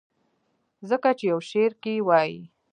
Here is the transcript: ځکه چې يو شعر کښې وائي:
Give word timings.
ځکه 0.89 1.09
چې 1.17 1.25
يو 1.31 1.39
شعر 1.49 1.71
کښې 1.83 1.95
وائي: 2.07 2.39